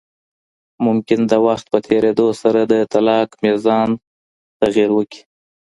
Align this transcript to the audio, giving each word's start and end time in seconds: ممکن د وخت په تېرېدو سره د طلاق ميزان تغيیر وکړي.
ممکن 0.85 1.19
د 1.31 1.33
وخت 1.45 1.65
په 1.73 1.79
تېرېدو 1.87 2.27
سره 2.41 2.61
د 2.71 2.73
طلاق 2.93 3.29
ميزان 3.43 3.89
تغيیر 4.61 4.89
وکړي. 4.93 5.21